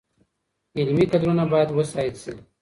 علمي 0.79 1.05
کدرونه 1.11 1.43
باید 1.51 1.69
وستایل 1.71 2.15
سي. 2.23 2.33